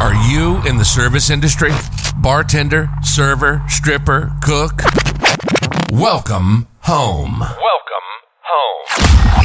[0.00, 1.70] Are you in the service industry?
[2.16, 4.82] Bartender, server, stripper, cook?
[5.90, 7.38] Welcome home.
[7.38, 8.08] Welcome
[8.42, 9.44] home.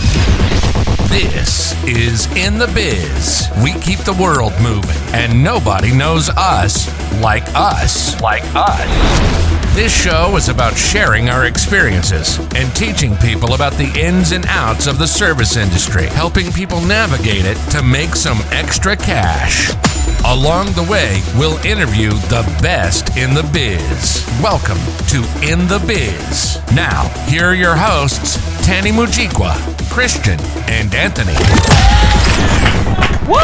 [1.10, 3.48] This is In the Biz.
[3.64, 6.88] We keep the world moving, and nobody knows us
[7.22, 8.20] like us.
[8.20, 9.76] Like us.
[9.76, 14.88] This show is about sharing our experiences and teaching people about the ins and outs
[14.88, 19.72] of the service industry, helping people navigate it to make some extra cash.
[20.30, 24.24] Along the way, we'll interview the best in the biz.
[24.44, 26.62] Welcome to In the Biz.
[26.76, 29.56] Now, here are your hosts, Tani Mujikwa,
[29.90, 31.34] Christian, and Anthony.
[33.28, 33.40] Woo!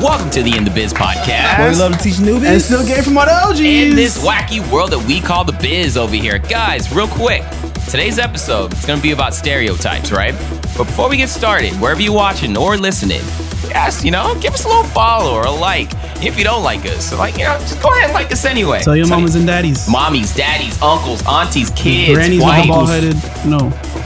[0.00, 1.58] Welcome to the In the Biz podcast.
[1.58, 2.46] Where we love to teach newbies.
[2.46, 3.60] And still game from all the OGs.
[3.60, 6.38] in this wacky world that we call the biz over here.
[6.38, 7.42] Guys, real quick,
[7.88, 10.34] today's episode is going to be about stereotypes, right?
[10.78, 13.22] But before we get started, wherever you're watching or listening,
[13.74, 15.90] yes, you know, give us a little follow or a like.
[16.22, 18.80] If you don't like us, like, you know, just go ahead and like us anyway.
[18.82, 19.86] Tell your mamas and daddies.
[19.88, 22.66] mommies, daddies, uncles, aunties, kids, Grannies with wives.
[22.66, 23.16] a bald headed.
[23.46, 23.58] No.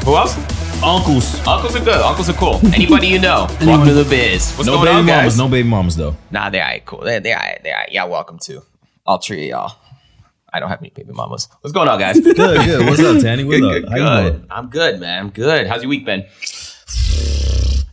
[0.05, 0.35] Who else?
[0.83, 1.47] Uncles.
[1.47, 1.97] Uncles are good.
[2.01, 2.61] Uncles are cool.
[2.75, 4.53] Anybody you know, welcome to the biz.
[4.55, 5.17] What's No going baby on, guys?
[5.23, 5.39] mamas.
[5.39, 6.17] No baby mamas though.
[6.31, 7.01] Nah, they're all right, cool.
[7.01, 7.93] They're, they're all right, they're all right.
[7.93, 8.63] Yeah, welcome to
[9.07, 9.75] I'll treat y'all.
[10.53, 11.49] I don't have any baby mamas.
[11.61, 12.19] What's going on, guys?
[12.21, 12.87] Good, good.
[12.87, 13.45] What's up, Tanny?
[13.45, 13.91] What's good, up?
[13.91, 14.33] good, How good.
[14.33, 14.47] doing?
[14.51, 15.21] I'm good, man.
[15.25, 15.67] I'm good.
[15.67, 16.25] How's your week been?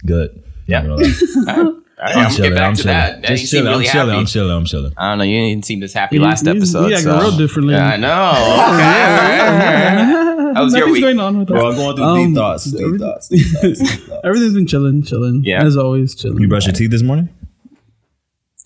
[0.06, 0.44] Good.
[0.68, 0.82] Yeah?
[0.82, 1.54] Not gonna lie.
[1.54, 1.80] All right.
[1.96, 2.98] All right, I'm, gonna get back I'm to chilling.
[2.98, 3.22] that.
[3.22, 3.66] Man, you seem chilling.
[3.72, 4.10] really I'm chilling.
[4.10, 4.20] happy.
[4.20, 4.52] I'm chilling.
[4.58, 4.94] I'm chilling.
[4.98, 5.24] I don't know.
[5.24, 6.88] You didn't seem this happy You- last you- episode.
[6.88, 7.20] you acting so.
[7.22, 7.74] real differently.
[7.76, 8.10] Yeah, I know.
[8.34, 8.52] Okay.
[8.64, 10.56] all right, all right.
[10.56, 11.02] How was your week?
[11.02, 11.76] going on with Bro, us.
[11.76, 12.64] I'm going through Um, deep thoughts.
[12.66, 13.28] Deep every- thoughts.
[13.30, 13.80] Deep thoughts.
[13.80, 14.22] Deep thoughts.
[14.24, 15.44] Everything's been chilling, chilling.
[15.46, 15.64] Yeah.
[15.64, 16.40] As always, chilling.
[16.42, 17.30] You brush your teeth this morning?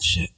[0.01, 0.29] Shit.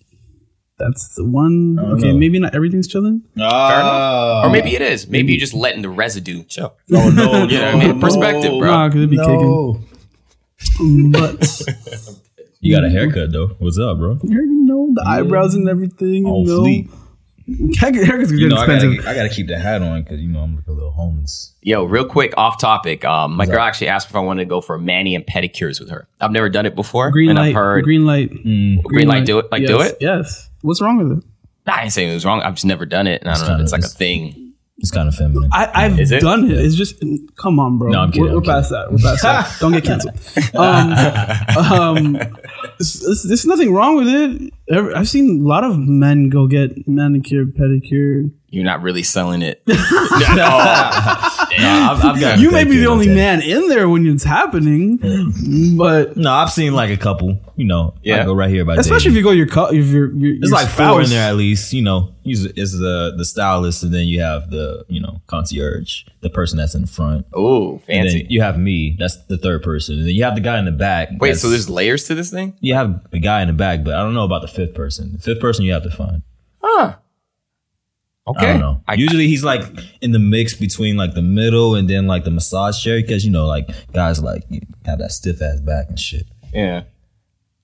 [0.77, 1.77] That's the one.
[1.79, 2.17] Okay, know.
[2.17, 3.23] maybe not everything's chilling.
[3.39, 4.45] Ah.
[4.45, 5.07] Or maybe it is.
[5.09, 6.75] Maybe you're just letting the residue chill.
[6.93, 7.43] Oh no.
[7.49, 7.99] You know what I mean?
[7.99, 8.71] Perspective, bro.
[8.71, 9.25] Nah, could it be No.
[9.25, 9.88] kicking?
[10.79, 11.61] But
[12.61, 13.47] You got a haircut though.
[13.59, 14.17] What's up, bro?
[14.23, 16.25] you know the eyebrows and everything.
[16.25, 16.89] You On know, fleek.
[17.79, 18.97] Hair- haircuts are You getting know, I expensive.
[18.97, 21.53] gotta, I gotta keep the hat on because you know I'm like a little homeless.
[21.61, 23.03] Yo, real quick, off topic.
[23.05, 23.67] Um, my What's girl up?
[23.67, 26.07] actually asked if I wanted to go for mani and pedicures with her.
[26.21, 27.49] I've never done it before, green and light.
[27.49, 28.29] I've heard green light.
[28.29, 29.25] green light.
[29.25, 29.97] Do it, like yes, do it.
[29.99, 30.49] Yes.
[30.61, 31.23] What's wrong with it?
[31.65, 32.41] I ain't saying it was wrong.
[32.41, 33.47] I've just never done it, and I don't know.
[33.49, 34.38] kinda- It's like a thing.
[34.81, 35.49] It's kind of feminine.
[35.51, 36.21] I, I've Is it?
[36.21, 36.57] done it.
[36.57, 37.03] It's just
[37.35, 37.89] come on, bro.
[37.91, 38.53] No, I'm kidding, We're, we're kidding.
[38.55, 38.91] past that.
[38.91, 39.57] We're past that.
[39.59, 40.15] Don't get canceled.
[40.55, 40.93] Um,
[41.57, 44.53] um, there's, there's- there's nothing wrong with it.
[44.95, 48.31] I've seen a lot of men go get manicure, pedicure.
[48.51, 49.61] You're not really selling it.
[51.59, 53.15] Nah, I've, I've got You may be the only done.
[53.15, 54.97] man in there when it's happening,
[55.77, 57.37] but No, I've seen like a couple.
[57.55, 58.21] You know, Yeah.
[58.21, 60.51] I go right here by especially if you go your cut, if you're, you're There's
[60.51, 61.73] like four in there at least.
[61.73, 66.03] You know, he's is the the stylist, and then you have the you know concierge,
[66.21, 67.25] the person that's in front.
[67.35, 68.21] Ooh, And fancy.
[68.23, 68.95] then you have me.
[68.97, 69.97] That's the third person.
[69.99, 71.09] And then you have the guy in the back.
[71.19, 72.55] Wait, so there's layers to this thing?
[72.61, 75.13] you have the guy in the back, but I don't know about the fifth person.
[75.13, 76.21] The fifth person you have to find.
[76.61, 76.95] Huh.
[78.29, 78.45] Okay.
[78.47, 78.83] I don't know.
[78.87, 79.61] I- Usually he's like
[80.01, 83.31] in the mix between like the middle and then like the massage chair because you
[83.31, 86.25] know like guys like you have that stiff ass back and shit.
[86.53, 86.83] yeah.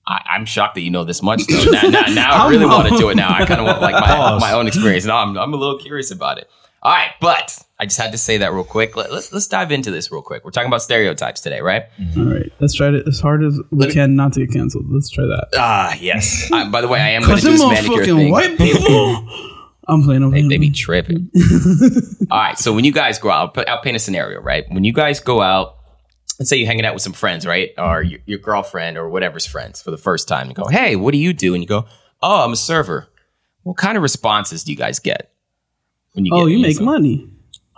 [0.08, 1.44] I, I'm shocked that you know this much.
[1.48, 1.64] Though.
[1.72, 3.16] Now, now, now I really want to do it.
[3.16, 5.04] Now I kind of want like my, my own experience.
[5.04, 6.48] Now I'm, I'm a little curious about it.
[6.80, 8.94] All right, but I just had to say that real quick.
[8.96, 10.44] Let, let's let's dive into this real quick.
[10.44, 11.86] We're talking about stereotypes today, right?
[12.16, 14.84] All right, let's try it as hard as we me- can not to get canceled.
[14.88, 15.48] Let's try that.
[15.56, 16.48] Ah, yes.
[16.52, 18.30] I, by the way, I am going to Cause do them this manicure thing.
[18.30, 19.28] white people.
[19.88, 20.22] I'm playing.
[20.22, 20.48] I'm They, playing.
[20.48, 21.30] they be tripping.
[22.30, 22.58] All right.
[22.58, 24.64] So when you guys go out, I'll, I'll paint a scenario, right?
[24.70, 25.76] When you guys go out,
[26.38, 27.70] let's say you're hanging out with some friends, right?
[27.78, 30.48] Or your, your girlfriend or whatever's friends for the first time.
[30.48, 31.54] You go, hey, what do you do?
[31.54, 31.86] And you go,
[32.22, 33.08] oh, I'm a server.
[33.62, 35.32] What kind of responses do you guys get?
[36.12, 37.28] When you oh, get you make some- money.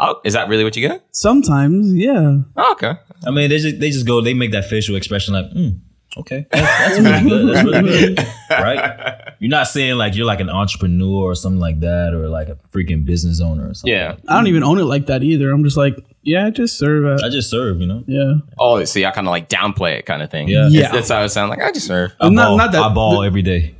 [0.00, 1.04] Oh, is that really what you get?
[1.10, 2.36] Sometimes, yeah.
[2.56, 2.92] Oh, okay.
[3.26, 5.80] I mean, they just they just go they make that facial expression like, mm,
[6.16, 7.48] okay, that's, that's really good.
[7.54, 9.34] That's really good, right?
[9.40, 12.56] You're not saying like you're like an entrepreneur or something like that, or like a
[12.72, 13.92] freaking business owner or something.
[13.92, 14.16] Yeah.
[14.26, 15.50] I don't even own it like that either.
[15.50, 17.24] I'm just like, yeah, I just serve at.
[17.24, 18.02] I just serve, you know.
[18.06, 18.34] yeah.
[18.58, 20.48] Oh, see, I kind of like downplay it kind of thing.
[20.48, 20.68] Yeah.
[20.68, 20.90] Yeah.
[20.90, 21.60] That's how it sounds like.
[21.62, 22.12] I just serve.
[22.20, 23.74] I Not- ball, not that- I ball every day.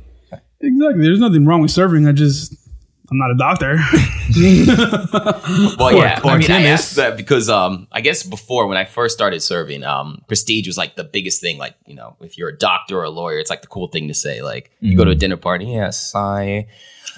[0.61, 1.03] Exactly.
[1.03, 2.05] There's nothing wrong with serving.
[2.07, 2.53] I just,
[3.11, 3.77] I'm not a doctor.
[5.77, 6.19] Well, yeah.
[6.23, 6.65] or I mean, I chemist.
[6.83, 10.77] asked that because um, I guess before when I first started serving, um, prestige was
[10.77, 11.57] like the biggest thing.
[11.57, 14.07] Like, you know, if you're a doctor or a lawyer, it's like the cool thing
[14.09, 14.41] to say.
[14.41, 16.67] Like, you go to a dinner party, yes, I.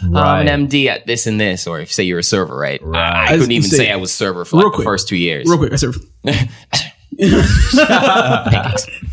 [0.03, 0.47] I'm Right.
[0.47, 2.81] an MD at this and this, or if you say you're a server, right?
[2.83, 5.15] I, I couldn't even say- say I was server for like Real the first two
[5.15, 5.47] years.
[5.47, 5.97] Real quick, I serve.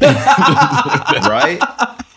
[1.29, 1.59] Right?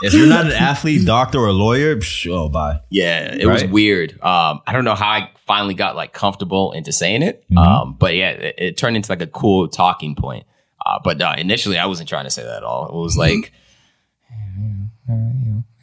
[0.03, 2.80] If you're not an athlete, doctor, or lawyer, psh, oh, bye.
[2.89, 4.13] Yeah, it was weird.
[4.21, 7.44] Um, I don't know how I finally got like comfortable into saying it.
[7.51, 7.57] Mm-hmm.
[7.57, 10.45] Um, but yeah, it, it turned into like a cool talking point.
[10.86, 12.88] Uh, but uh, initially, I wasn't trying to say that at all.
[12.88, 13.19] It was Mm-hmm.
[13.42, 13.51] like,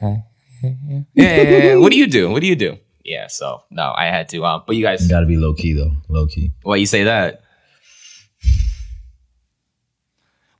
[1.14, 1.76] yeah, yeah.
[1.76, 2.30] What do you do?
[2.30, 2.78] What do you do?
[3.04, 4.44] Yeah, so no, I had to.
[4.44, 5.92] Um, but you guys, Got to be low key though.
[6.08, 6.52] Low key.
[6.62, 7.42] why you say that?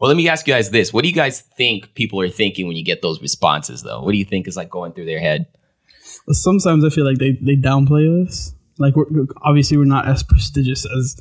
[0.01, 2.67] Well, let me ask you guys this: What do you guys think people are thinking
[2.67, 3.83] when you get those responses?
[3.83, 5.47] Though, what do you think is like going through their head?
[6.27, 8.55] Well, sometimes I feel like they, they downplay us.
[8.79, 11.17] Like we're obviously we're not as prestigious as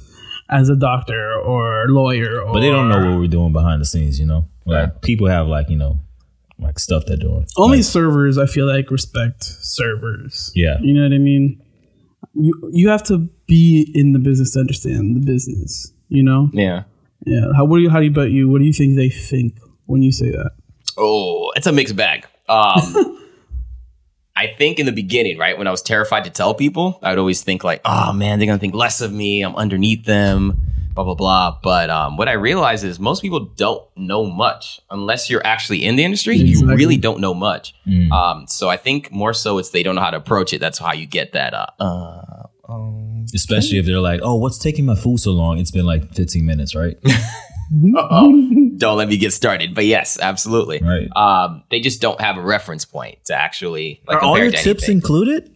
[0.50, 2.41] as a doctor or lawyer.
[2.41, 4.19] Or, But they don't know what we're doing behind the scenes.
[4.19, 6.00] You know, like people have like you know,
[6.59, 7.47] like stuff they're doing.
[7.57, 10.51] Only Like, servers I feel like respect servers.
[10.56, 10.77] Yeah.
[10.81, 11.63] You know what I mean?
[12.35, 15.91] You you have to be in the business to understand the business.
[16.09, 16.50] You know?
[16.53, 16.83] Yeah.
[17.25, 17.51] Yeah.
[17.55, 19.59] How what do you how do you bet you what do you think they think
[19.85, 20.51] when you say that?
[20.97, 22.25] Oh, it's a mixed bag.
[22.47, 23.23] Um,
[24.35, 27.19] I think in the beginning, right, when I was terrified to tell people, I would
[27.19, 29.41] always think like, "Oh man, they're gonna think less of me.
[29.41, 30.61] I'm underneath them."
[30.93, 31.59] Blah blah blah.
[31.61, 35.95] But um, what I realize is most people don't know much unless you're actually in
[35.95, 36.37] the industry.
[36.37, 37.75] You really don't know much.
[37.85, 38.11] Mm.
[38.11, 40.59] Um, so I think more so it's they don't know how to approach it.
[40.59, 41.53] That's how you get that.
[41.53, 45.71] Uh, uh, um, especially if they're like, "Oh, what's taking my food so long?" It's
[45.71, 46.97] been like 15 minutes, right?
[47.81, 49.75] don't let me get started.
[49.75, 50.79] But yes, absolutely.
[50.81, 51.09] Right.
[51.15, 54.57] Um, they just don't have a reference point to actually like Are all your to
[54.57, 54.97] tips anything.
[54.97, 55.53] included?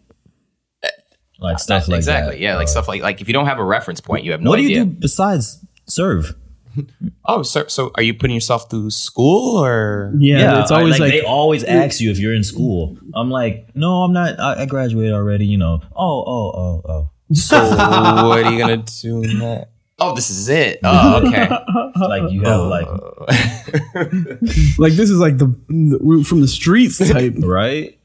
[1.40, 2.36] Like stuff like exactly.
[2.36, 2.40] that.
[2.40, 4.42] Yeah, like Uh, stuff like like if you don't have a reference point, you have
[4.42, 4.80] no what do idea.
[4.80, 6.36] you do besides serve?
[7.26, 10.14] Oh, so so are you putting yourself through school or?
[10.18, 12.98] Yeah, it's I- always like, they always ask you if you're in school.
[13.14, 14.40] I'm like, no, I'm not.
[14.40, 15.46] I, I graduated already.
[15.46, 15.82] You know.
[15.94, 17.10] Oh, oh, oh, oh.
[17.34, 19.68] So what are you gonna do next?
[20.00, 20.80] Oh, this is it.
[20.84, 21.48] Oh, okay.
[21.96, 22.88] Like you have like
[24.78, 27.36] like this is like the, the from the streets type.
[27.40, 27.98] right.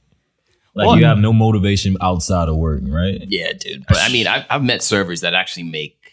[0.75, 3.23] Like Well, you have no motivation outside of work, right?
[3.29, 3.87] yeah, dude.
[3.89, 6.13] But I mean, I've, I've met servers that actually make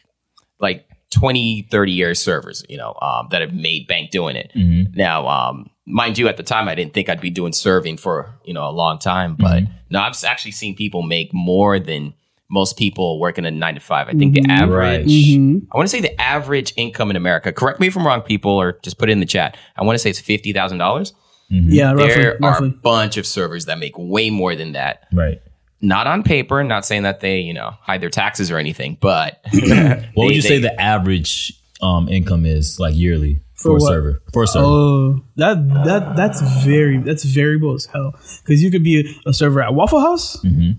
[0.59, 4.51] like 20, 30 year servers, you know, um, that have made bank doing it.
[4.55, 4.93] Mm-hmm.
[4.97, 8.33] Now, um, mind you, at the time, I didn't think I'd be doing serving for,
[8.45, 9.35] you know, a long time.
[9.35, 9.73] But Mm-hmm.
[9.89, 12.13] no, I've actually seen people make more than
[12.53, 14.07] most people working a nine to five.
[14.07, 14.61] I think the Right.
[14.61, 15.63] average, Mhm.
[15.71, 18.51] I want to say the average income in America, correct me if I'm wrong, people,
[18.51, 19.57] or just put it in the chat.
[19.75, 21.13] I want to say it's $50,000.
[21.49, 22.13] Yeah, roughly.
[22.15, 25.03] There are a bunch of servers that make way more than that.
[25.11, 25.39] Right.
[25.81, 29.39] Not on paper, not saying that they, you know, hide their taxes or anything, but
[29.51, 29.69] What would
[30.29, 33.87] they- you say the average um, income is like yearly for, For a what?
[33.89, 34.21] server?
[34.31, 34.65] For a server.
[34.65, 38.13] Oh, that that that's very that's variable as hell.
[38.41, 40.77] Because you could be a server at Waffle House, Mhm.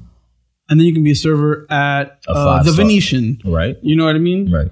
[0.68, 2.74] And then you can be a server at A uh, the five-star.
[2.86, 3.40] Venetian.
[3.44, 3.76] Right.
[3.82, 4.50] You know what I mean?
[4.52, 4.70] Right.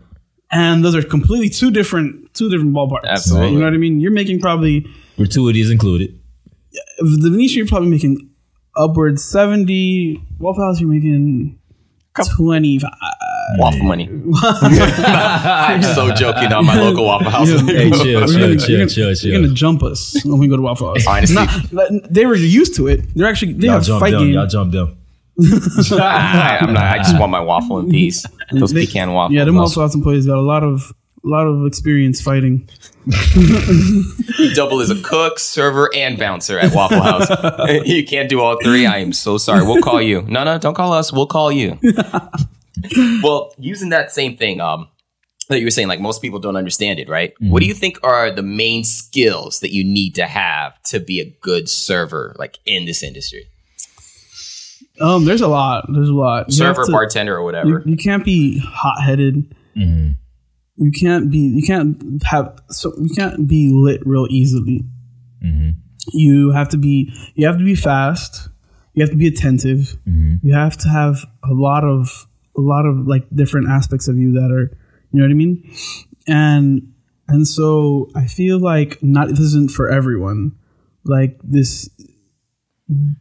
[0.51, 3.05] And those are completely two different two different ballparks.
[3.07, 3.53] Absolutely.
[3.53, 4.01] You know what I mean?
[4.01, 4.87] You're making probably
[5.17, 6.19] Gratuities included.
[6.99, 7.59] the Venetian.
[7.59, 8.31] You're probably making
[8.77, 10.23] upwards seventy.
[10.39, 11.59] Waffle House, you're making
[12.37, 12.91] twenty five.
[13.59, 14.09] waffle money.
[14.43, 17.49] I'm so joking on my local Waffle House.
[17.49, 19.31] Hey, chill, You're chill, gonna, chill, you're chill, gonna- chill.
[19.33, 21.07] you're gonna jump us when we go to Waffle House.
[21.07, 21.37] Honestly.
[21.73, 23.07] Not- they were used to it.
[23.15, 24.21] They're actually they Y'all have jump fight them.
[24.25, 24.35] game.
[24.35, 24.99] Y'all jump them.
[25.93, 26.85] I, am not.
[26.85, 28.25] I just want my waffle in peace.
[28.53, 29.37] Those They- pecan waffles.
[29.37, 30.93] Yeah, the Waffle House employees got a lot of
[31.25, 32.69] a lot of experience fighting.
[34.55, 37.29] Double as a cook, server, and bouncer at Waffle House.
[37.87, 38.87] you can't do all three.
[38.87, 39.65] I am so sorry.
[39.65, 40.23] We'll call you.
[40.23, 41.13] No, no, don't call us.
[41.13, 41.79] We'll call you.
[43.23, 44.89] well, using that same thing, um,
[45.49, 47.35] that you were saying, like most people don't understand it, right?
[47.41, 51.21] What do you think are the main skills that you need to have to be
[51.21, 53.49] a good server, like in this industry?
[55.03, 55.87] Um, there's a lot.
[55.93, 56.47] There's a lot.
[56.49, 57.83] You Server, to- bartender, or whatever.
[57.85, 59.55] you can't be hot headed.
[59.77, 60.17] Mhm.
[60.77, 61.39] You can't be.
[61.39, 62.59] You can't have.
[62.71, 64.85] So you can't be lit real easily.
[65.45, 65.75] Mhm.
[66.13, 67.13] You have to be.
[67.35, 68.49] You have to be fast.
[68.95, 69.97] You have to be attentive.
[70.09, 70.41] Mhm.
[70.43, 74.33] You have to have a lot of a lot of like different aspects of you
[74.33, 74.71] that are.
[75.13, 75.63] You know what I mean?
[76.27, 76.83] And
[77.29, 80.53] and so I feel like not this isn't for everyone.
[81.05, 81.89] Like this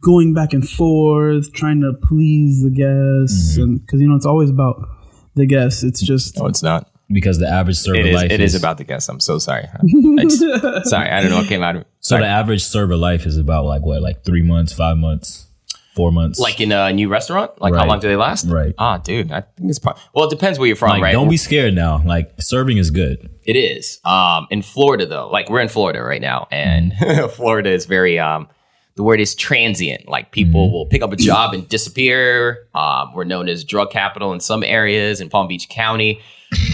[0.00, 4.50] going back and forth, trying to please the guests, and because you know it's always
[4.50, 4.88] about
[5.34, 5.82] the guests.
[5.82, 6.88] It's just No, it's not.
[7.10, 8.14] Because the average server It is.
[8.14, 9.08] life It is about the guests.
[9.08, 9.64] I'm so sorry.
[10.18, 11.84] I just- sorry, I don't know what came out of.
[12.00, 15.46] So the average server life is about like what, like three months, five months,
[15.94, 16.40] four months.
[16.40, 18.46] like in a new restaurant, like how long do they last?
[18.48, 18.74] Right.
[18.76, 20.02] Ah, dude, I think it's probably.
[20.14, 21.12] Well, it depends where you're from, Like, right?
[21.12, 22.02] don't be scared now.
[22.04, 23.30] Like serving is good.
[23.44, 24.00] It is.
[24.04, 26.92] Um, in Florida though, like we're in Florida right now, and
[27.34, 28.48] Florida is very um,
[28.94, 30.08] the word is transient.
[30.08, 30.72] Like people mm-hmm.
[30.72, 32.68] will pick up a job and disappear.
[32.74, 36.20] Um, we're known as drug capital in some areas in Palm Beach County.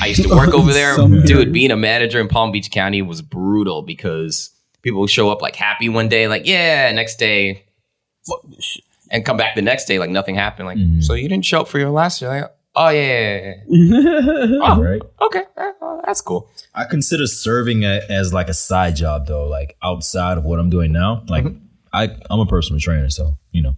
[0.00, 1.30] I used to work over there, dude.
[1.30, 1.52] areas.
[1.52, 4.50] Being a manager in Palm Beach County was brutal because
[4.82, 7.64] people would show up like happy one day, like yeah, next day,
[8.26, 10.66] fuck this shit, and come back the next day like nothing happened.
[10.66, 11.00] Like mm-hmm.
[11.00, 12.30] so, you didn't show up for your last year.
[12.30, 14.58] Like oh yeah, yeah, yeah.
[14.62, 15.02] Oh, Right.
[15.22, 15.42] okay,
[16.04, 16.50] that's cool.
[16.74, 20.70] I consider serving a, as like a side job though, like outside of what I'm
[20.70, 21.22] doing now.
[21.28, 21.67] Like mm-hmm.
[21.92, 23.76] I I'm a personal trainer, so you know,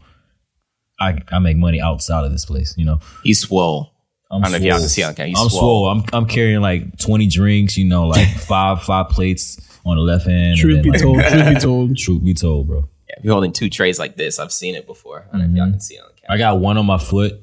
[0.98, 2.74] I I make money outside of this place.
[2.76, 3.92] You know, He's swole.
[4.30, 5.28] I'm I don't know if y'all can see on camera.
[5.28, 5.60] He's I'm swole.
[5.60, 5.88] swole.
[5.88, 7.76] I'm I'm carrying like 20 drinks.
[7.76, 10.58] You know, like five five plates on the left hand.
[10.58, 11.96] Truth then, be like, told, truth be told.
[11.96, 12.88] Truth be told, bro.
[13.08, 14.38] Yeah, if you're holding two trays like this.
[14.38, 15.26] I've seen it before.
[15.32, 15.72] I don't know if y'all mm-hmm.
[15.72, 16.34] can see it on camera.
[16.34, 17.42] I got one on my foot.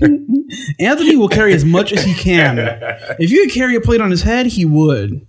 [0.80, 2.58] Anthony will carry as much as he can.
[3.18, 5.26] If you could carry a plate on his head, he would.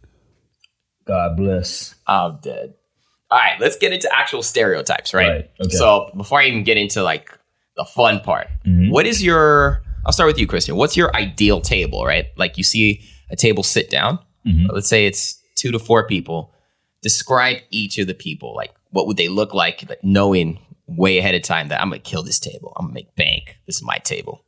[1.06, 1.96] God bless.
[2.06, 2.74] I'm dead.
[3.32, 5.28] All right, let's get into actual stereotypes, right?
[5.30, 5.76] Right, okay.
[5.76, 7.30] So before I even get into like
[7.78, 8.90] the fun part, Mm-hmm.
[8.92, 9.84] what is your?
[10.06, 10.76] I'll start with you, Christian.
[10.76, 12.28] What's your ideal table, right?
[12.38, 14.18] Like you see a table sit down.
[14.48, 14.68] Mm-hmm.
[14.74, 16.52] Let's say it's two to four people.
[17.02, 18.56] Describe each of the people.
[18.56, 19.88] Like what would they look like?
[19.88, 22.74] Like knowing way ahead of time that I'm gonna kill this table.
[22.78, 23.58] I'm gonna make bank.
[23.68, 24.44] This is my table.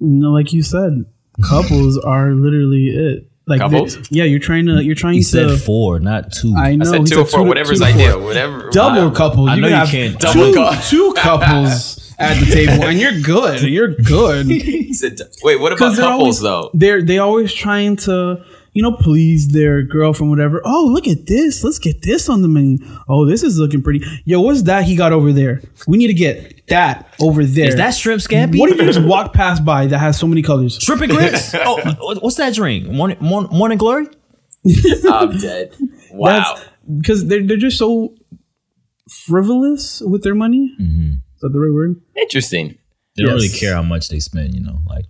[0.00, 1.04] You know, like you said,
[1.48, 3.30] couples are literally it.
[3.46, 3.98] Like they- Couples?
[4.10, 5.26] yeah, you're trying to you're trying He to.
[5.26, 6.54] said four, not two.
[6.56, 8.00] I know I said two or four, to- whatever's two to four.
[8.02, 8.70] ideal, whatever.
[8.70, 9.14] Double whatever.
[9.14, 9.50] couples.
[9.50, 10.18] I you know can you can't.
[10.20, 13.60] Double two, cou- two couples at the table, and you're good.
[13.62, 14.46] You're good.
[14.94, 16.70] He said, Wait, what about Because they're couples always though?
[16.72, 18.42] they're they always trying to
[18.74, 20.60] you know please their girlfriend whatever.
[20.64, 22.78] Oh look at this, let's get this on the menu.
[23.08, 24.04] Oh this is looking pretty.
[24.24, 25.62] Yo, what's that he got over there?
[25.86, 27.68] We need to get that over there.
[27.68, 28.58] Is that shrimp scampi?
[28.58, 30.78] what did you just walk past by that has so many colors?
[30.80, 31.54] shrimp and grits?
[31.58, 32.88] oh, what's that drink?
[32.88, 34.08] Morning, morning, morning glory.
[35.10, 35.74] I'm dead.
[36.10, 36.58] Wow.
[36.98, 38.14] because they're they're just so
[39.08, 40.74] frivolous with their money.
[40.80, 41.12] Mm-hmm.
[41.34, 42.00] Is that the right word?
[42.16, 42.78] Interesting.
[43.16, 44.54] They don't really care how much they spend.
[44.54, 45.04] You know, like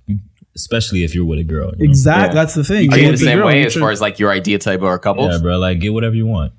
[0.56, 1.72] especially if you're with a girl.
[1.76, 1.90] You know?
[1.90, 2.28] Exactly.
[2.28, 2.34] Yeah.
[2.42, 2.92] That's the thing.
[2.92, 4.98] Are you With the same girl, way as far as like your idea type or
[4.98, 5.32] couples?
[5.32, 5.58] Yeah, bro.
[5.58, 6.52] Like get whatever you want.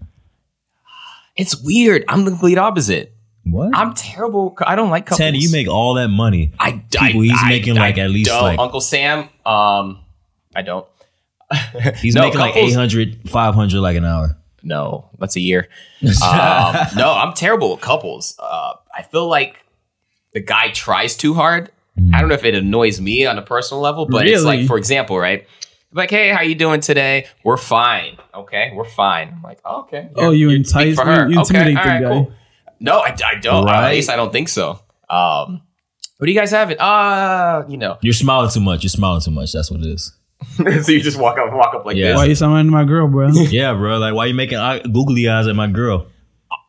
[1.36, 2.06] It's weird.
[2.08, 3.14] I'm the complete opposite.
[3.44, 3.76] What?
[3.76, 4.56] I'm terrible.
[4.66, 5.20] I don't like couples.
[5.20, 6.54] Teddy, you make all that money.
[6.60, 9.30] I, people he's making, like, at least, like- Uncle Sam.
[9.46, 10.00] Um,
[10.56, 10.88] I don't.
[12.02, 14.36] He's No, making like couples- 800, 500 like an hour.
[14.64, 15.68] No, that's a year.
[16.02, 18.36] Um, no, I'm terrible with couples.
[18.40, 19.64] Uh, I feel like
[20.34, 21.70] the guy tries too hard.
[22.14, 24.78] I don't know if it annoys me on a personal level, but it's like, for
[24.78, 25.48] example, right?
[25.94, 27.28] Like, hey, how you doing today?
[27.46, 28.18] We're fine.
[28.34, 29.30] Okay, we're fine.
[29.38, 30.10] I'm like, oh, okay.
[30.18, 31.30] Oh, you You're- speak entice- for her.
[31.30, 32.10] you intimidate okay, the all right, guy.
[32.10, 32.34] cool.
[32.82, 33.64] No, I, I don't.
[33.66, 33.86] Right.
[33.90, 34.72] At least I don't think so.
[35.10, 35.62] Um,
[36.18, 36.70] what do you guys have?
[36.72, 36.82] It?
[36.82, 37.98] Uh, you know.
[38.02, 38.84] You're smiling too much.
[38.84, 39.54] You're smiling too much.
[39.54, 40.14] That's what it is.
[40.86, 42.10] so you just walk up, walk up like Yeah.
[42.10, 42.18] this.
[42.18, 43.30] Why you sounding my girl, bro?
[43.34, 43.98] Yeah, bro.
[44.00, 46.08] Like, why you making eye- googly eyes at my girl?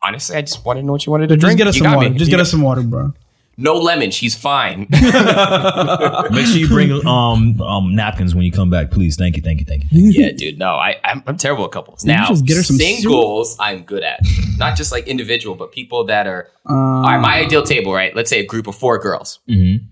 [0.01, 1.57] Honestly, I just wanted to know what you wanted to Just drink.
[1.57, 2.09] get us You some water.
[2.09, 2.17] me.
[2.17, 3.13] Just You get got- us some water, bro.
[3.57, 4.11] No lemon.
[4.11, 4.87] She's fine.
[4.91, 9.15] Make sure you bring um um napkins when you come back, please.
[9.15, 10.09] Thank you, thank you, thank you.
[10.11, 10.57] yeah, dude.
[10.59, 12.05] No, I I'm, I'm terrible at couples.
[12.05, 14.19] You Now, just get her some singles, I'm good at.
[14.57, 16.49] Not just like individual, but people that are.
[16.69, 18.15] Uh, all right, my ideal table, right?
[18.15, 19.85] Let's say a group of four girls, Mm-hmm.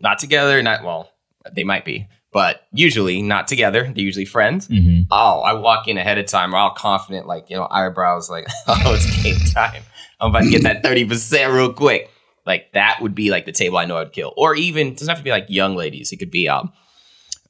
[0.00, 0.62] not together.
[0.62, 1.10] Not well,
[1.54, 3.82] they might be, but usually not together.
[3.94, 4.68] They're usually friends.
[4.68, 5.02] Mm-hmm.
[5.10, 8.94] Oh, I walk in ahead of time, all confident, like you know, eyebrows, like oh,
[8.94, 9.82] it's game time.
[10.20, 12.10] I'm about to get that thirty percent real quick.
[12.48, 15.08] Like that would be like the table I know I'd kill, or even it doesn't
[15.08, 16.10] have to be like young ladies.
[16.12, 16.72] It could be um,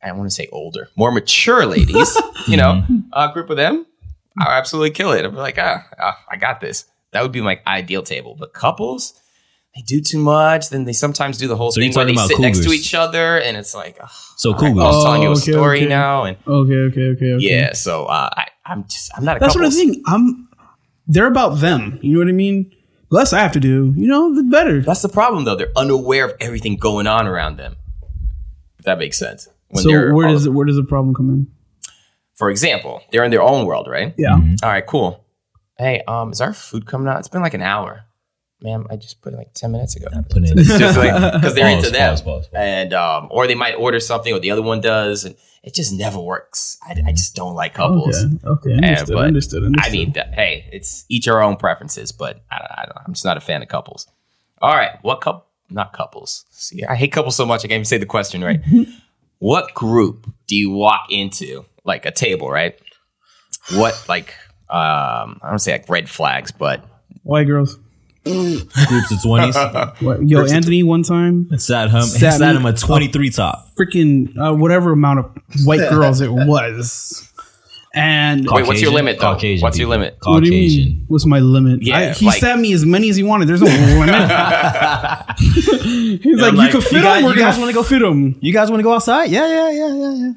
[0.03, 2.17] I want to say older, more mature ladies.
[2.49, 3.87] you know, a group of them,
[4.39, 5.25] I'll absolutely kill it.
[5.25, 6.85] I'd be like, ah, ah, I got this.
[7.13, 8.37] That would be my ideal table.
[8.39, 9.15] But couples,
[9.75, 10.69] they do too much.
[10.71, 12.59] Then they sometimes do the whole So you're thing where they talking about sit next
[12.59, 12.81] to cougars.
[12.81, 14.81] each other, and it's like, ah, So all right, cool.
[14.83, 15.89] I was telling you a Oh, okay, story okay.
[15.89, 17.45] now, and okay, okay, okay, okay.
[17.45, 19.77] yeah, so uh, I, I'm just I'm not a That's what I couples.
[19.81, 20.03] think.
[20.07, 20.49] I'm.
[21.11, 21.99] They're about them.
[22.03, 22.71] You know what I mean?
[23.11, 24.81] The less I have to do, you know, the better.
[24.83, 25.57] That's the problem, though.
[25.57, 27.77] They're unaware of everything going on around them.
[28.79, 29.49] If that makes sense.
[29.69, 31.47] When So where all- does where does the problem come in?
[32.37, 34.15] for example, they're in their own world, right?
[34.17, 34.35] Yeah.
[34.63, 35.25] All right, cool.
[35.77, 37.19] Hey, um, is our food coming out?
[37.19, 38.05] It's been like an hour,
[38.63, 38.87] ma'am.
[38.91, 40.09] I just put it like ten minutes ago.
[40.29, 40.45] Put in.
[40.59, 42.55] It's just like because they're into them, pause, pause, pause.
[42.55, 45.93] and um, or they might order something, or the other one does, and it just
[45.93, 46.79] never works.
[46.87, 48.17] I, I just don't like couples.
[48.25, 48.47] Okay.
[48.47, 48.73] Okay.
[48.75, 49.15] Understood.
[49.15, 49.65] but understood.
[49.65, 49.93] Understood.
[49.93, 53.25] I mean, that- hey, it's each our own preferences, but I, I don't, I'm just
[53.25, 54.07] not a fan of couples.
[54.61, 55.45] All right, what couple?
[55.71, 56.47] Not couples.
[56.51, 58.61] See, I hate couples so much I can't even say the question right.
[59.39, 62.79] what group do you walk into, like a table, right?
[63.75, 64.35] What like
[64.71, 66.83] um, I don't say like red flags, but
[67.23, 67.79] white girls.
[68.29, 69.57] Groups of twenties.
[70.01, 72.03] What, yo, Anthony, one time, Sat him.
[72.03, 73.75] Sat Sat me him a twenty three top.
[73.77, 75.31] freaking uh, whatever amount of
[75.65, 77.25] white girls it was,
[77.95, 79.33] and Wait, what's your limit, though?
[79.35, 80.01] Caucasian What's your people.
[80.01, 80.19] limit?
[80.23, 80.85] what do you Caucasian.
[80.99, 81.05] mean?
[81.09, 81.83] What's my limit?
[81.83, 83.49] Yeah, I, he like- sat me as many as he wanted.
[83.49, 84.09] There's no limit.
[85.39, 87.31] He's like, like, you can fit you guys- him.
[87.31, 88.37] You guys wanna go fit him.
[88.41, 89.31] You guys want to go outside?
[89.31, 90.33] Yeah, yeah, yeah, yeah, yeah.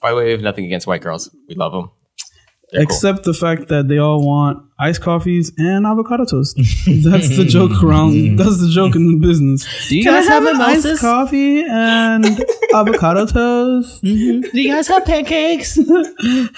[0.00, 1.30] By the way, we have nothing against white girls.
[1.48, 1.90] We love them.
[2.74, 2.96] They're cool.
[2.96, 6.56] Except the fact that they all want iced coffees and avocado toast.
[6.86, 8.36] That's the joke around.
[8.36, 9.64] That's the joke in the business.
[9.88, 10.92] Do you Can guys I have, have an mimosas?
[10.94, 12.24] iced coffee and
[12.74, 14.02] avocado toast?
[14.02, 15.78] Do you guys have pancakes?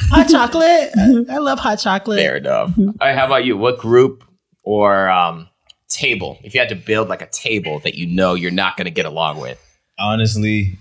[0.09, 0.91] hot chocolate?
[1.31, 2.19] I love hot chocolate.
[2.19, 2.73] Fair enough.
[2.79, 3.59] All right, how about you?
[3.59, 4.25] What group
[4.63, 5.51] or um,
[5.89, 6.39] table?
[6.43, 8.91] If you had to build like a table that you know you're not going to
[8.91, 9.63] get along with.
[9.99, 10.79] Honestly,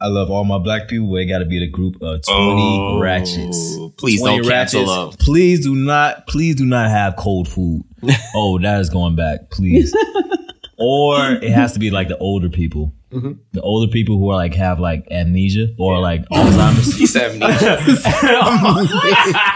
[0.00, 1.08] I love all my black people.
[1.08, 3.76] But it got to be the group of twenty ratchets.
[3.98, 5.16] Please 20 don't cancel them.
[5.18, 6.26] Please do not.
[6.26, 7.84] Please do not have cold food.
[8.34, 9.50] oh, that is going back.
[9.50, 9.94] Please.
[10.78, 12.94] or it has to be like the older people.
[13.12, 13.32] Mm-hmm.
[13.52, 16.96] The older people who are like have like amnesia or like Alzheimer's.
[16.98, 17.76] He said amnesia.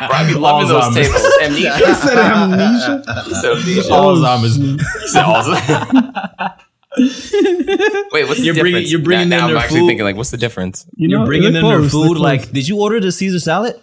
[0.08, 1.24] Bro, be loving those tables.
[1.40, 1.94] Amnesia.
[1.94, 3.02] Said amnesia.
[3.24, 3.90] He said amnesia.
[3.90, 4.56] Alzheimer's.
[4.56, 6.64] He said Alzheimer's.
[8.12, 8.60] Wait, what's the You're difference?
[8.72, 9.86] bringing- you're bringing now, in now I'm their actually food.
[9.88, 10.86] thinking like, what's the difference?
[10.96, 12.18] You You're know, bringing they're in their close, they're food.
[12.18, 13.80] Like, did you order the Caesar salad?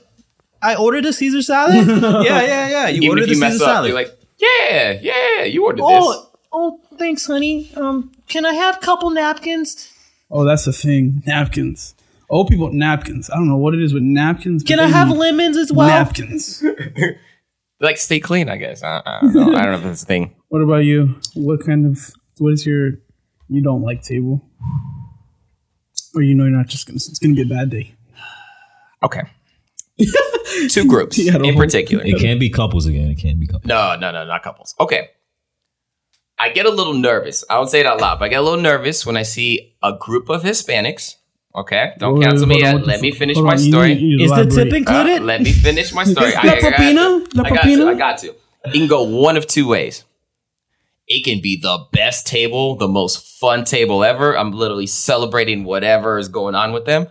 [0.62, 1.88] I ordered a Caesar salad.
[1.88, 2.88] yeah, yeah, yeah.
[2.88, 3.88] You Even ordered if the mess Caesar up, salad.
[3.90, 5.86] you're like, yeah, yeah, you ordered this.
[5.88, 7.72] oh, oh, thanks, honey.
[7.76, 9.92] Um, can I have a couple napkins?
[10.30, 11.22] oh, that's the thing.
[11.26, 11.96] Napkins.
[12.30, 13.30] Old people napkins.
[13.30, 14.64] I don't know what it is with napkins.
[14.64, 15.88] Can I have lemons as well?
[15.88, 16.64] napkins?
[17.80, 18.84] Like, stay clean, I guess.
[18.84, 19.42] I, I don't know.
[19.56, 20.36] I don't know if that's a thing.
[20.50, 21.16] What about you?
[21.34, 22.92] What kind of what is your
[23.50, 24.42] you don't like table?
[26.16, 27.96] Or you know you're not just gonna it's gonna be a bad day.
[29.04, 29.22] Okay.
[30.70, 32.04] Two groups You gotta in particular.
[32.06, 33.10] It can't be couples again.
[33.10, 33.66] It can't be couples.
[33.68, 34.76] No, no, no, not couples.
[34.80, 35.10] Okay.
[36.40, 37.44] I get a little nervous.
[37.50, 39.76] I don't say it out loud, but I get a little nervous when I see
[39.84, 41.16] a group of Hispanics.
[41.54, 42.74] Okay, don't Wait, cancel me hold yet.
[42.76, 43.90] what Let me finish my story.
[43.94, 44.64] need- you need to Is the elaborate.
[44.64, 45.22] tip Uh, included?
[45.24, 46.34] let me finish my story.
[46.34, 47.30] I, la I got propina?
[47.30, 47.38] to.
[47.38, 47.88] La I got to.
[47.90, 48.28] I got to.
[48.66, 50.04] It can go one of two ways.
[51.18, 54.38] It can be the best table, the most fun table ever.
[54.38, 57.08] I'm literally celebrating whatever is going on with them.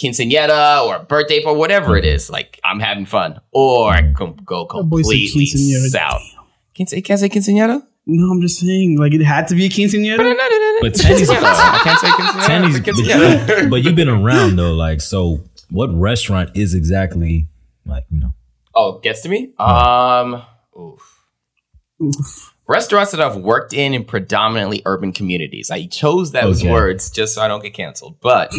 [0.00, 2.30] Quinceanera or birthday or whatever it is.
[2.30, 3.40] Like I'm having fun.
[3.52, 5.88] Or it can go boy said completely quinceañera.
[5.88, 6.22] south.
[6.74, 7.82] Quince- you can't say quinceanera?
[8.06, 10.18] No, I'm just saying, like it had to be a quinceañera.
[10.80, 12.46] But Tenny's, I can't say quinceanera.
[12.46, 13.46] Tenny's, a quinceañera.
[13.46, 14.72] but, but you've been around though.
[14.72, 17.46] Like, so what restaurant is exactly
[17.84, 18.34] like you know?
[18.74, 19.52] Oh, gets to me.
[19.58, 20.42] Um,
[20.78, 21.26] oof.
[22.02, 22.51] Oof.
[22.68, 25.70] Restaurants that I've worked in in predominantly urban communities.
[25.70, 26.70] I chose those Okay.
[26.70, 28.16] words just so I don't get canceled.
[28.20, 28.52] But,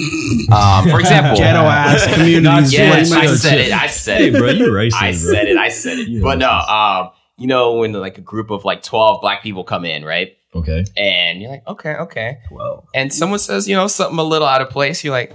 [0.51, 2.73] um, for example, Ghetto ass communities.
[2.73, 3.71] Yes, I said it.
[3.71, 4.37] I said Hey, it.
[4.37, 4.93] bro, you racist.
[5.01, 5.57] I said it.
[5.57, 6.07] I said it.
[6.09, 9.63] You But no, um, you know when like a group of like twelve black people
[9.63, 10.35] come in, right?
[10.53, 10.83] Okay.
[10.97, 12.37] And you're like, okay, okay.
[12.51, 15.33] Well, and someone says, you know, something a little out of place, you're like,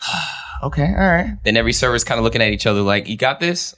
[0.62, 1.36] okay, all right.
[1.44, 3.74] Then every server's kind of looking at each other like, you got this?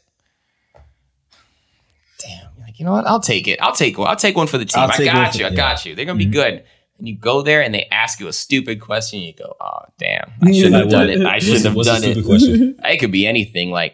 [2.79, 2.87] Damn.
[2.87, 3.07] You're like, you know what?
[3.07, 3.61] I'll take it.
[3.61, 4.09] I'll take one.
[4.09, 4.83] I'll take one for the team.
[4.83, 5.47] I'll I take one got for- you.
[5.47, 5.95] I got you.
[5.95, 6.65] They're gonna be good.
[6.99, 9.21] And you go there and they ask you a stupid question.
[9.21, 11.25] You go, oh damn, I shouldn't have done it.
[11.25, 12.25] I shouldn't have done it.
[12.25, 12.77] question?
[12.85, 13.71] It could be anything.
[13.71, 13.93] Like,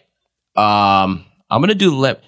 [0.57, 2.23] um, I'm gonna do lip.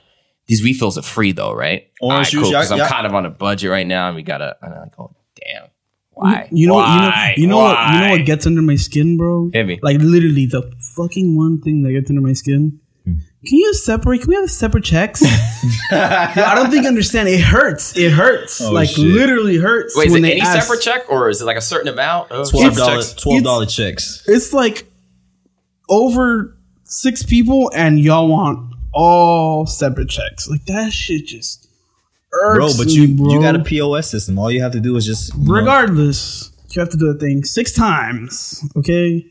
[0.47, 1.89] These refills are free though, right?
[2.01, 2.51] Orange All right, juice, cool.
[2.51, 2.89] Because I'm yeah.
[2.89, 4.57] kind of on a budget right now, and we gotta.
[4.63, 5.11] And I'm like, oh
[5.45, 5.69] damn,
[6.11, 6.49] why?
[6.53, 7.35] you know, what, you know, Why?
[7.37, 9.51] you know what, you know what gets under my skin, bro?
[9.53, 9.79] Hit me.
[9.83, 12.81] Like literally, the fucking one thing that gets under my skin.
[13.07, 14.23] Can you separate?
[14.23, 15.23] Can we have separate checks?
[15.93, 17.29] Yo, I don't think you understand.
[17.29, 17.97] It hurts.
[17.97, 18.61] It hurts.
[18.61, 19.05] Oh, like shit.
[19.07, 19.97] literally hurts.
[19.97, 21.87] Wait, is when it they any ask- separate check or is it like a certain
[21.89, 22.33] amount?
[22.33, 23.11] of Twelve dollars.
[23.13, 23.23] checks?
[23.23, 24.25] Twelve dollar checks.
[24.27, 24.91] It's like
[25.89, 30.49] over six people, and y'all want all separate checks.
[30.49, 31.69] Like that shit just
[32.33, 33.33] irks Bro, but me, you bro.
[33.33, 34.39] you got a POS system.
[34.41, 37.19] All you have to do is just you know, regardless, you have to do the
[37.21, 38.65] thing six times.
[38.77, 39.25] Okay,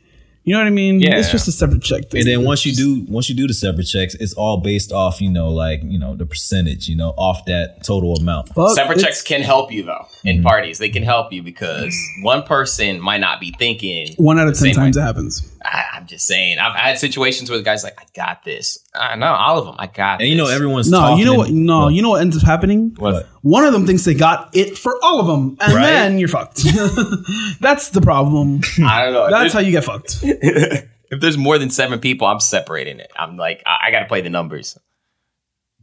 [0.45, 1.01] you know what I mean?
[1.01, 1.17] Yeah.
[1.17, 2.21] It's just a separate check thing.
[2.21, 5.19] And then once you do once you do the separate checks, it's all based off,
[5.19, 8.49] you know, like, you know, the percentage, you know, off that total amount.
[8.49, 10.45] Fuck, Separate checks can help you though in Mm-hmm.
[10.47, 10.77] parties.
[10.77, 14.13] They can help you because one person might not be thinking.
[14.17, 15.01] One out of ten times way.
[15.01, 15.51] it happens.
[15.63, 16.60] I, I'm just saying.
[16.60, 19.75] I've had situations where the guy's like, "I got this." I know all of them.
[19.77, 20.19] I got.
[20.19, 20.23] It.
[20.25, 20.55] And you know this.
[20.55, 21.51] everyone's No, talking you know what?
[21.51, 22.95] No, you know what ends up happening.
[22.97, 23.27] What?
[23.41, 25.84] One of them thinks they got it for all of them, and Right?
[25.86, 26.63] then you're fucked.
[27.60, 28.62] That's the problem.
[28.84, 29.29] I don't know.
[29.29, 30.19] That's how you get fucked.
[30.23, 33.12] if there's more than seven people, I'm separating it.
[33.17, 34.77] I'm like, I, I got to play the numbers.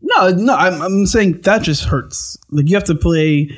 [0.01, 2.37] No, no, I'm, I'm saying that just hurts.
[2.51, 3.49] Like you have to play,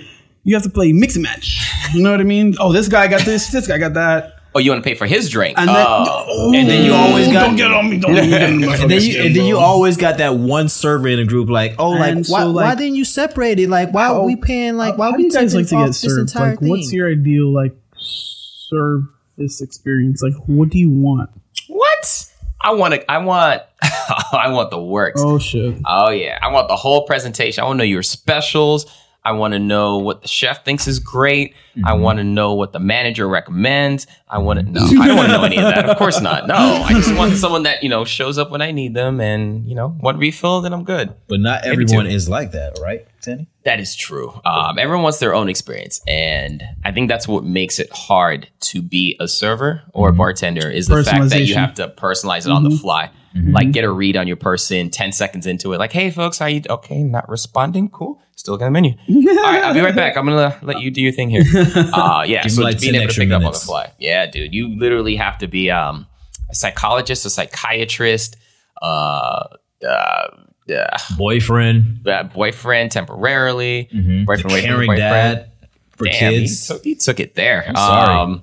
[0.42, 1.58] you have to play mix and match.
[1.94, 2.54] You know what I mean?
[2.60, 5.06] Oh, this guy got this, this guy got that, Oh, you want to pay for
[5.06, 5.58] his drink?
[5.58, 6.52] and then oh.
[6.54, 8.68] And then you always got don't get on me, don't get on me.
[8.72, 11.74] and then you and then you always got that one server in a group like,
[11.78, 13.68] oh, like, And why, so, why didn't you separate it?
[13.68, 14.76] Like, why how- are we paying?
[14.76, 16.20] Like, why How are do we you guys like to get this served?
[16.30, 16.68] entire Like, thing?
[16.68, 20.22] what's your ideal like service experience?
[20.22, 21.30] Like, what do you want?
[21.68, 22.30] what?
[22.60, 23.10] I want to.
[23.10, 23.62] I want.
[23.82, 25.20] I want the works.
[25.22, 25.76] Oh shit!
[25.84, 27.62] Oh yeah, I want the whole presentation.
[27.62, 28.86] I want to know your specials.
[29.26, 31.54] I want to know what the chef thinks is great.
[31.76, 32.02] I mm-hmm.
[32.02, 34.06] want to know what the manager recommends.
[34.28, 34.96] I want to mm-hmm.
[34.96, 35.02] know.
[35.02, 35.88] I don't want to know any of that.
[35.88, 36.46] Of course not.
[36.46, 39.66] No, I just want someone that you know shows up when I need them, and
[39.66, 41.14] you know, one refill, then I'm good.
[41.26, 43.48] But not everyone is like that, right, Tenny?
[43.64, 44.38] That is true.
[44.44, 48.82] Um, everyone wants their own experience, and I think that's what makes it hard to
[48.82, 52.52] be a server or a bartender is the fact that you have to personalize it
[52.52, 53.10] on the fly.
[53.34, 55.78] Like get a read on your person 10 seconds into it.
[55.78, 57.88] Like, hey folks, how you okay, not responding?
[57.88, 58.20] Cool.
[58.36, 58.90] Still got a menu.
[59.08, 60.16] All right, I'll be right back.
[60.16, 61.42] I'm gonna let you do your thing here.
[61.92, 63.92] Uh yeah, Give so like, being able to pick up on the fly.
[63.98, 64.52] Yeah, dude.
[64.54, 66.06] You literally have to be um
[66.50, 68.36] a psychologist, a psychiatrist,
[68.82, 69.44] uh
[69.84, 74.66] uh, uh Boyfriend, uh, boyfriend temporarily, boyfriend, boyfriend, Mm-hmm.
[74.66, 74.98] caring boyfriend.
[74.98, 75.50] dad
[75.96, 76.66] for Damn, he kids.
[76.66, 77.64] took, he took it there.
[77.68, 78.42] I'm sorry.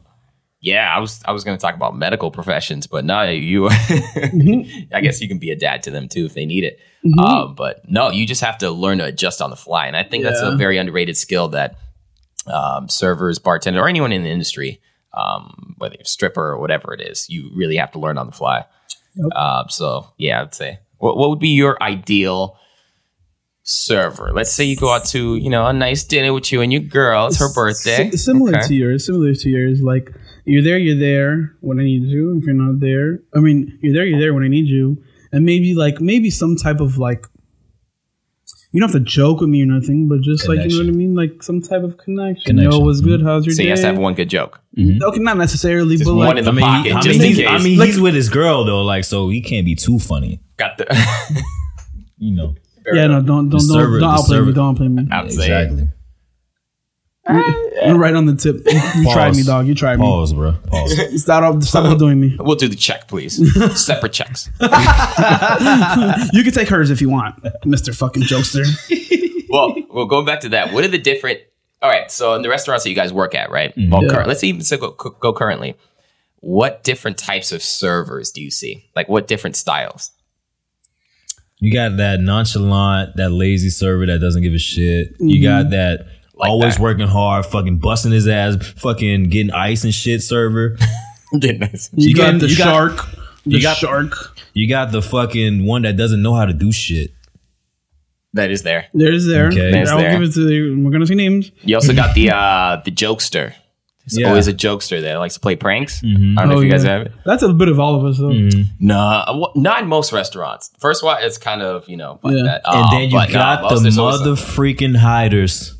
[0.61, 3.69] Yeah, I was I was going to talk about medical professions, but no, you.
[4.21, 4.93] Mm-hmm.
[4.93, 6.79] I guess you can be a dad to them too if they need it.
[7.19, 10.03] Um, but no, you just have to learn to adjust on the fly, and I
[10.03, 11.75] think that's a very underrated skill that
[12.47, 14.79] um, servers, bartenders, or anyone in the industry,
[15.13, 18.27] um, whether you're a stripper or whatever it is, you really have to learn on
[18.27, 18.63] the fly.
[19.35, 22.57] Uh, so yeah, I'd say what what would be your ideal
[23.63, 24.31] server?
[24.31, 26.81] Let's say you go out to you know a nice dinner with you and your
[26.83, 27.27] girl.
[27.27, 28.11] It's her birthday.
[28.11, 28.67] Si- similar Okay.
[28.67, 29.81] to yours, similar to yours.
[29.81, 30.11] Like
[30.45, 32.37] you're there, you're there when I need you.
[32.37, 35.01] If you're not there, I mean, you're there, you're there when I need you.
[35.31, 37.25] And maybe like maybe some type of like
[38.73, 40.93] you don't have to joke with me or nothing, but just like you know what
[40.93, 42.55] I mean, like some type of connection.
[42.57, 42.85] Yo, Connection.
[42.85, 43.21] what's good?
[43.21, 43.63] How's your So day?
[43.63, 44.61] he has to have one good joke.
[44.77, 45.03] Mm-hmm.
[45.03, 47.19] okay, not necessarily, Just but one like in the I mean, pocket, he, I just
[47.19, 47.47] mean, in he's, case.
[47.49, 50.41] I mean, he's with his girl though, like so he can't be too funny.
[50.57, 50.85] Got the.
[52.23, 52.53] You know,
[52.93, 55.07] yeah, no, don't don't The don't, server- don't the outplay me, don't outplay me.
[55.11, 55.89] I'm exactly.
[57.25, 58.61] I'm right on the tip.
[58.65, 59.67] You, you tried me, dog.
[59.67, 60.05] You tried me.
[60.05, 60.53] Pause, bro.
[60.67, 60.97] Pause.
[60.97, 61.17] me.
[61.17, 62.35] Stop stop doing me.
[62.39, 63.39] We'll do the check, please.
[63.79, 64.49] Separate checks.
[66.33, 68.65] You can take hers if you want, Mister Fucking Jokester.
[69.49, 71.39] well, well, going back to that, what are the different?
[71.81, 73.75] All right, so in the restaurants that you guys work at, right?
[73.75, 73.91] Mm-hmm.
[73.91, 74.09] Well, Yeah.
[74.09, 75.75] cur- let's even say go, go currently.
[76.39, 78.89] What different types of servers do you see?
[78.95, 80.11] Like, what different styles?
[81.59, 85.15] You got that nonchalant, that lazy server that doesn't give a shit.
[85.19, 85.43] You mm-hmm.
[85.43, 86.81] got that Like always that.
[86.81, 90.77] working hard, fucking busting his ass, fucking getting ice and shit server.
[91.33, 91.57] You,
[91.95, 93.07] You got got- the you got- shark.
[93.45, 94.37] The got- shark.
[94.53, 97.11] You got the fucking one that doesn't know how to do shit.
[98.33, 98.87] that is there.
[98.93, 99.47] There's there.
[99.47, 99.71] Okay.
[99.71, 100.11] There's I'll there.
[100.11, 100.83] give it to you.
[100.83, 101.51] We're gonna see names.
[101.63, 103.53] You also got the uh the jokester.
[104.07, 104.27] There's Yeah.
[104.29, 106.01] always a jokester there that likes to play pranks.
[106.03, 106.97] I don't know Oh, if you guys yeah.
[106.97, 107.11] have it.
[107.25, 108.33] That's a bit of all of us, though.
[108.79, 110.69] Nah, well, not in most restaurants.
[110.79, 112.43] First one, it's kind of you know like Yeah.
[112.43, 112.61] that.
[112.65, 115.75] And Uh, then you but nah, got the mother freaking hiders.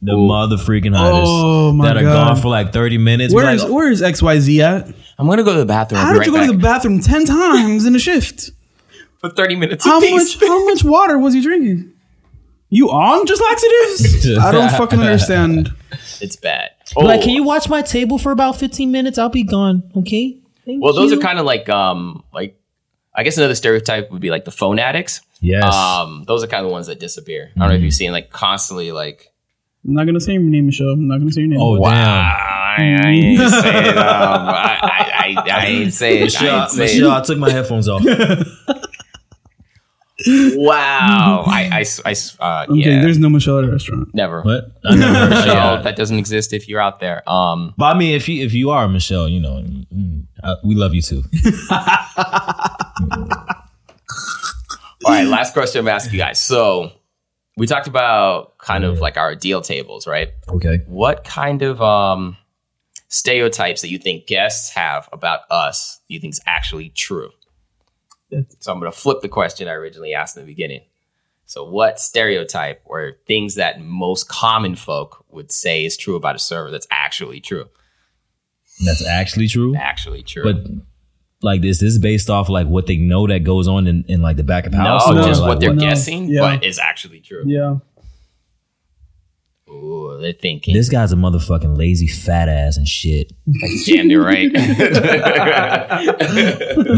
[0.00, 2.26] The mother freaking hiders Oh, my that are God.
[2.34, 3.34] gone for like 30 minutes.
[3.34, 4.86] Where's like, Where's X Y Z at?
[5.18, 6.00] I'm gonna go to the bathroom.
[6.00, 8.50] How I'll be did you right go to the bathroom ten times in a shift?
[9.20, 9.84] for 30 minutes?
[9.84, 10.36] How apiece.
[10.40, 10.48] much?
[10.48, 11.92] How much water was you drinking?
[12.70, 14.38] You on just laxatives?
[14.38, 15.70] I don't fucking understand.
[16.20, 16.70] It's bad.
[16.96, 19.18] like, Oh, can you watch my table for about 15 minutes?
[19.18, 19.88] I'll be gone.
[19.96, 20.36] Okay.
[20.66, 21.18] Thank Well, those you.
[21.18, 22.60] are kind of like um like
[23.14, 25.20] I guess another stereotype would be like the phone addicts.
[25.40, 25.72] Yes.
[25.74, 27.50] Um, those are kind of the ones that disappear.
[27.56, 29.32] I don't know if you've seen like constantly like.
[29.88, 30.90] I'm not gonna say your name, Michelle.
[30.90, 31.60] I'm not gonna say your name.
[31.62, 31.94] oh, Wow,
[32.76, 33.00] damn.
[33.00, 33.96] I, I ain't say it.
[33.96, 36.20] Um, I, I, I, I ain't say it.
[36.20, 38.02] I Michelle, ain't say Michelle, I took my headphones off.
[38.04, 38.46] it.
[40.56, 41.44] Wow.
[41.46, 43.02] I, I, s- I s- uh, okay, yeah.
[43.02, 44.08] there's no Michelle at a restaurant.
[44.14, 44.42] Never.
[44.42, 44.72] what?
[44.84, 47.28] I never Michelle, that doesn't exist if you're out there.
[47.30, 50.74] Um, But I mean, if you if you are Michelle, you know, mm, uh, we
[50.74, 51.22] love you too.
[51.70, 51.78] all
[55.06, 56.40] right, last question I'm asking you guys.
[56.40, 56.90] So
[57.58, 60.30] we talked about kind of like our deal tables, right?
[60.48, 60.80] Okay.
[60.86, 62.36] what kind of um
[63.08, 67.30] stereotypes that you think guests have about us do you think is actually true
[68.58, 70.82] so i'm going to flip the question i originally asked in the beginning
[71.46, 76.38] so what stereotype or things that most common folk would say is true about a
[76.38, 77.64] server that's actually true
[78.84, 79.74] That's actually true.
[79.74, 80.66] actually true But
[81.42, 84.22] like this, this is based off like what they know that goes on in, in
[84.22, 85.08] like the back of no house.
[85.08, 85.80] or, just like, what they're No.
[85.80, 86.40] guessing Yeah.
[86.40, 87.76] but is actually true Yeah.
[89.70, 93.32] Ooh, they're thinking This guy's a motherfucking lazy fat ass and shit.
[93.86, 94.64] damn you're right Look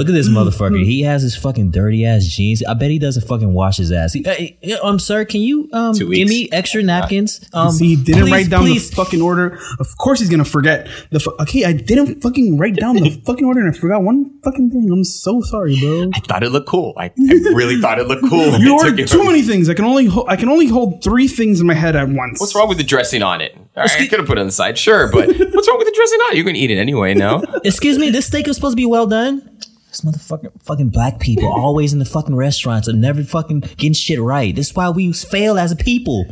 [0.08, 0.84] at this motherfucker.
[0.84, 2.62] He has his fucking dirty ass jeans.
[2.64, 4.12] I bet he doesn't fucking wash his ass.
[4.12, 7.40] He, hey, hey, um, sir, can you um give me extra napkins?
[7.52, 8.90] Um, See, he didn't please, write down please.
[8.90, 9.58] the fucking order.
[9.78, 11.20] Of course, he's gonna forget the.
[11.20, 14.70] Fu- okay, I didn't fucking write down the fucking order, and I forgot one fucking
[14.70, 14.90] thing.
[14.90, 16.10] I'm so sorry, bro.
[16.14, 17.10] i thought it looked cool i, I
[17.54, 19.68] really thought it looked cool You ordered too many things.
[19.68, 22.40] I can only ho- I can only hold three things in my head at once.
[22.40, 23.54] What's wrong with the dressing on it?
[23.56, 25.86] All right, I could have put it on the side, sure, but what's wrong with
[25.86, 26.36] the dressing on it?
[26.36, 27.42] You can eat it anyway, no?
[27.64, 29.58] Excuse me, this steak is supposed to be well done.
[29.88, 34.20] This motherfucker, fucking black people, always in the fucking restaurants and never fucking getting shit
[34.20, 34.54] right.
[34.54, 36.26] This is why we fail as a people.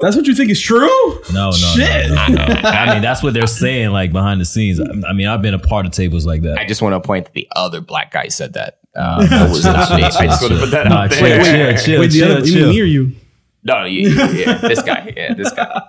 [0.00, 0.86] That's what you think is true?
[1.32, 2.08] No, no, Shit.
[2.10, 2.60] no, no, no.
[2.62, 4.78] I mean, that's what they're saying, like behind the scenes.
[4.78, 6.56] I I mean, I've been a part of tables like that.
[6.56, 8.78] I just want to point that the other black guy said that.
[8.94, 10.04] Uh, that was not me.
[10.04, 11.42] I just want to put that Nah, out chill, there.
[11.76, 12.66] chill, chill, Wait, the chill, other, you chill.
[12.68, 13.12] mean me or you?
[13.64, 15.80] No, you, yeah, this guy, yeah, this guy.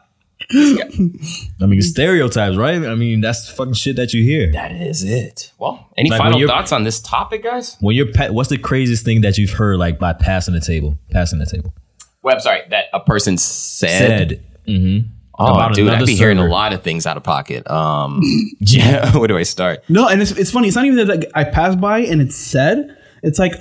[0.52, 2.84] I mean, stereotypes, right?
[2.84, 4.52] I mean, that's the fucking shit that you hear.
[4.52, 5.52] That is it.
[5.60, 7.78] Well, any Like when final you're- thoughts on this topic, guys?
[7.80, 10.98] When you're, pa- what's the craziest thing that you've heard, like by passing the table,
[11.12, 11.74] passing the table?
[12.24, 13.90] Well, I'm sorry that a person said.
[14.30, 15.08] Said, mm-hmm.
[15.42, 16.52] Oh, About dude, I'd another be hearing a server.
[16.52, 17.70] lot of things out of pocket.
[17.70, 18.22] Um,
[18.60, 19.84] yeah, where do I start?
[19.88, 20.68] No, and it's, it's funny.
[20.68, 22.98] It's not even that like, I pass by and it's said.
[23.24, 23.54] It's like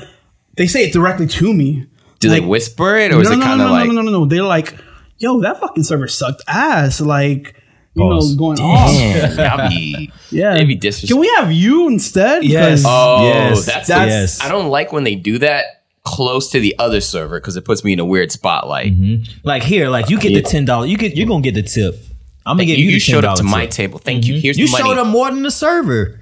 [0.56, 1.86] they say it directly to me.
[2.20, 3.86] Do Like- they whisper it, or is no, it no, kind no, of no, like?
[3.88, 4.24] no, no, no, no.
[4.26, 4.74] They're like,
[5.18, 7.54] "Yo, that fucking server sucked ass." Like,
[7.94, 8.32] you Pause.
[8.34, 8.90] know, going off.
[8.92, 10.54] Damn, that'd be Yeah.
[10.56, 12.44] It'd be Can we have you instead?
[12.44, 12.82] Yes.
[12.82, 14.40] 'Cause- Oh, Yes, that's, that's- that's yes.
[14.42, 15.64] I don't like when they do that
[16.04, 18.98] close to the other server because it puts me in a weird spotlight.
[18.98, 19.38] Mm-hmm.
[19.44, 20.90] like here, like you get the ten dollars.
[20.90, 21.96] You get, you're gonna get the tip.
[22.46, 23.98] I'm gonna get you, you the showed up to $10 my table.
[23.98, 24.34] Thank you.
[24.34, 24.40] Mm-hmm.
[24.40, 24.84] Here's You the money.
[24.84, 26.17] showed up more than the server.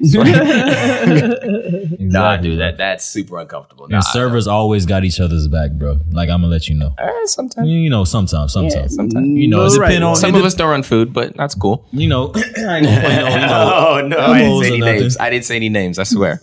[0.00, 1.96] Give this to.
[2.00, 3.88] Nah, dude, that that's super uncomfortable.
[3.88, 5.98] Nah, And servers always got each other's back, bro.
[6.12, 6.94] Like I'm gonna let you know.
[6.98, 7.68] uh, sometimes.
[7.68, 9.26] You know, sometimes, sometimes, sometimes.
[9.28, 9.88] You know, it's Right.
[9.88, 11.84] depend on Some it of us don't run food, but that's cool.
[11.90, 15.16] You know, I ain't no, you know, Oh no, I didn't say any names.
[15.18, 15.98] I didn't say any names.
[15.98, 16.40] I swear.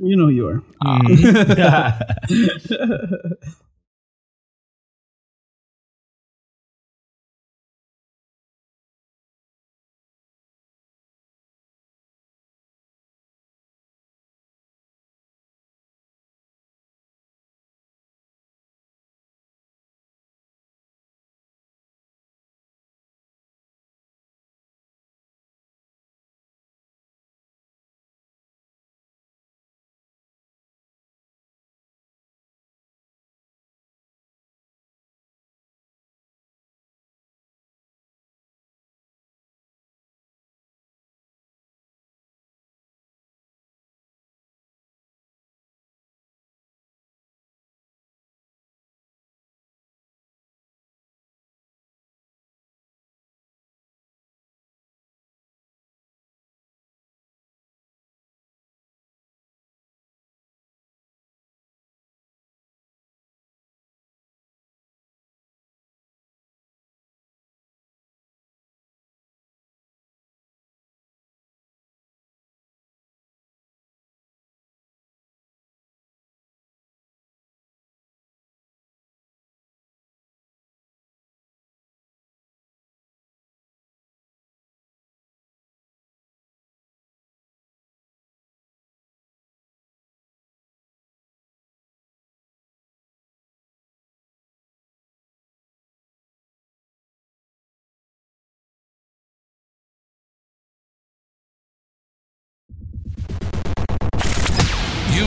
[0.00, 0.62] you know you are.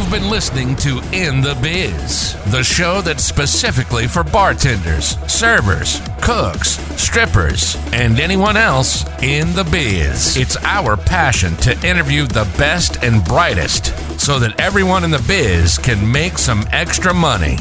[0.08, 6.80] You've been listening to In the Biz, the show that's specifically for bartenders, servers, cooks,
[6.96, 10.38] strippers, and anyone else in the biz.
[10.38, 15.78] It's our passion to interview the best and brightest so that everyone in the biz
[15.78, 17.58] can make some extra money.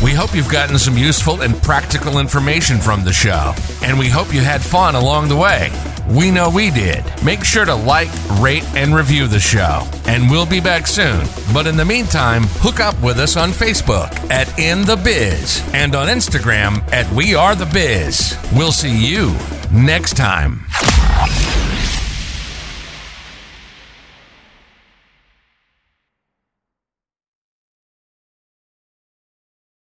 [0.00, 4.32] We hope you've gotten some useful and practical information from the show, and we hope
[4.32, 5.72] you had fun along the way.
[6.08, 7.04] We know we did.
[7.24, 8.08] Make sure to like,
[8.40, 11.26] rate, and review the show, and we'll be back soon.
[11.52, 15.94] But in the meantime, hook up with us on Facebook at In the Biz and
[15.94, 18.36] on Instagram at We Are the Biz.
[18.54, 19.34] We'll see you
[19.72, 20.64] next time.